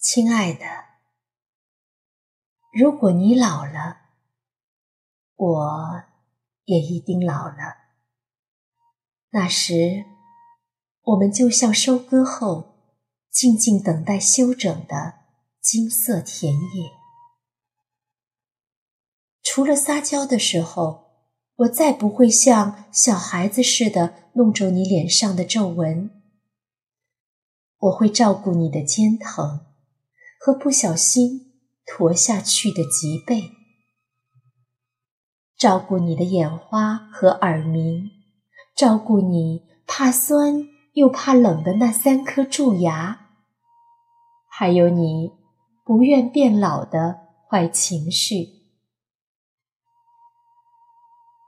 [0.00, 0.64] 亲爱的，
[2.72, 3.98] 如果你老了，
[5.36, 6.04] 我
[6.64, 7.76] 也一定老了。
[9.32, 10.06] 那时，
[11.02, 12.94] 我们就像收割后
[13.30, 15.16] 静静等待休整的
[15.60, 16.90] 金色田野。
[19.42, 21.10] 除了撒娇的时候，
[21.56, 26.22] 我再不会像小孩子似的弄皱你脸上的皱纹。
[27.80, 29.66] 我会照顾你的肩疼
[30.42, 31.52] 和不小心
[31.84, 33.50] 驼下去的脊背，
[35.54, 38.10] 照顾你的眼花和耳鸣，
[38.74, 43.28] 照顾你怕酸又怕冷的那三颗蛀牙，
[44.48, 45.30] 还有你
[45.84, 48.48] 不愿变老的坏情绪，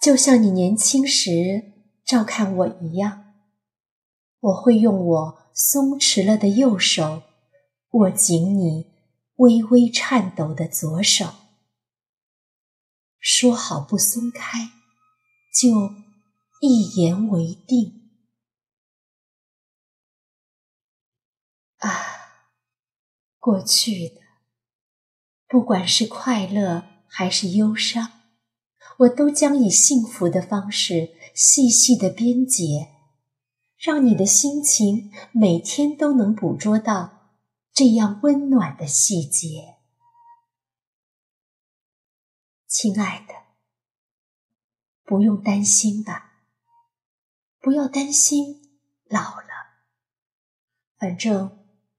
[0.00, 1.74] 就像你年轻时
[2.06, 3.34] 照看我一样，
[4.40, 5.48] 我会用我。
[5.60, 7.20] 松弛了的右手
[7.90, 8.86] 握紧你
[9.36, 11.34] 微微颤抖的左手，
[13.18, 14.70] 说好不松开，
[15.52, 15.94] 就
[16.60, 18.10] 一言为定。
[21.78, 21.90] 啊，
[23.38, 24.20] 过去的，
[25.46, 28.20] 不管是快乐还是忧伤，
[28.98, 32.88] 我都将以幸福的方式细细的编结。
[33.78, 37.17] 让你的心情每天都能捕捉到
[37.78, 39.76] 这样温暖的细节，
[42.66, 43.34] 亲爱的，
[45.04, 46.42] 不用担心吧，
[47.60, 49.78] 不要担心老了，
[50.98, 51.56] 反正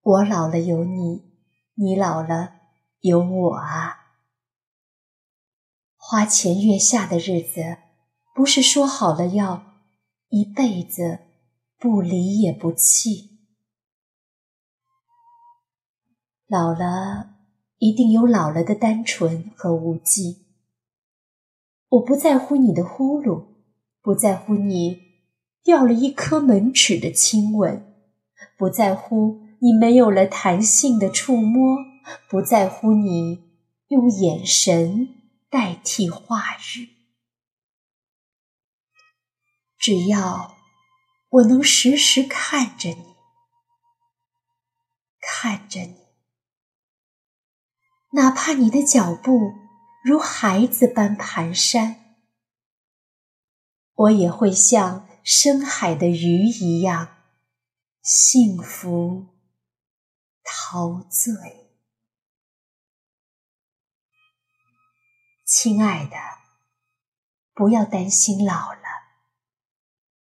[0.00, 1.38] 我老了有你，
[1.74, 2.62] 你老了
[3.02, 4.16] 有我啊。
[5.94, 7.78] 花前月下的日子，
[8.34, 9.76] 不是说好了要
[10.30, 11.28] 一辈子。
[11.78, 13.29] 不离也不弃，
[16.50, 17.36] 老了
[17.78, 20.46] 一定有老了的单纯和无忌。
[21.90, 23.44] 我不在乎你的呼噜，
[24.02, 25.00] 不在乎你
[25.62, 27.94] 掉了一颗门齿的亲吻，
[28.58, 31.78] 不在乎你没有了弹性的触摸，
[32.28, 33.44] 不在乎你
[33.86, 35.08] 用眼神
[35.48, 36.42] 代替话
[36.76, 36.88] 语，
[39.78, 40.56] 只要。
[41.30, 43.14] 我能时时看着你，
[45.20, 45.99] 看着你，
[48.10, 49.54] 哪怕你的脚步
[50.04, 51.96] 如孩子般蹒跚，
[53.94, 57.16] 我也会像深海的鱼一样
[58.02, 59.26] 幸福
[60.42, 61.34] 陶醉。
[65.44, 66.16] 亲爱的，
[67.54, 68.80] 不要担心老了，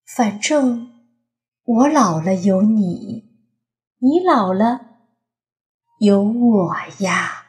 [0.06, 0.96] 反正。
[1.70, 3.26] 我老了有你，
[3.98, 5.02] 你老了
[6.00, 7.47] 有我呀。